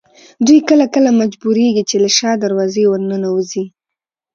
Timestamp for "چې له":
1.89-2.09